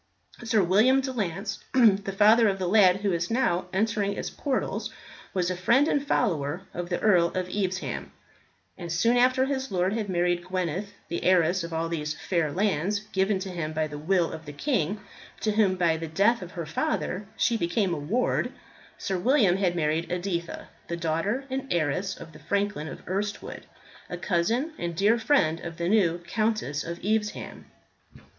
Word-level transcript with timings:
Sir 0.43 0.63
William 0.63 0.99
de 0.99 1.11
Lance, 1.13 1.63
the 1.75 2.11
father 2.17 2.47
of 2.49 2.57
the 2.57 2.65
lad 2.67 3.01
who 3.01 3.11
is 3.13 3.29
now 3.29 3.67
entering 3.71 4.13
its 4.13 4.31
portals, 4.31 4.91
was 5.31 5.51
a 5.51 5.55
friend 5.55 5.87
and 5.87 6.03
follower 6.07 6.63
of 6.73 6.89
the 6.89 6.99
Earl 6.99 7.27
of 7.35 7.47
Evesham; 7.49 8.11
and 8.79 8.91
soon 8.91 9.15
after 9.15 9.45
his 9.45 9.71
lord 9.71 9.93
had 9.93 10.09
married 10.09 10.43
Gweneth 10.43 10.87
the 11.07 11.23
heiress 11.23 11.63
of 11.63 11.71
all 11.71 11.87
these 11.87 12.15
fair 12.15 12.51
lands 12.51 13.01
given 13.11 13.37
to 13.41 13.49
him 13.51 13.73
by 13.73 13.85
the 13.85 13.99
will 13.99 14.31
of 14.31 14.47
the 14.47 14.53
king, 14.53 14.99
to 15.41 15.51
whom 15.51 15.75
by 15.75 15.97
the 15.97 16.07
death 16.07 16.41
of 16.41 16.53
her 16.53 16.65
father 16.65 17.27
she 17.37 17.55
became 17.55 17.93
a 17.93 17.99
ward 17.99 18.51
Sir 18.97 19.19
William 19.19 19.57
had 19.57 19.75
married 19.75 20.11
Editha, 20.11 20.67
the 20.87 20.97
daughter 20.97 21.45
and 21.51 21.71
heiress 21.71 22.17
of 22.17 22.31
the 22.31 22.39
franklin 22.39 22.87
of 22.87 23.07
Erstwood, 23.07 23.67
a 24.09 24.17
cousin 24.17 24.73
and 24.79 24.95
dear 24.95 25.19
friend 25.19 25.59
of 25.59 25.77
the 25.77 25.87
new 25.87 26.17
Countess 26.25 26.83
of 26.83 26.97
Evesham. 27.05 27.65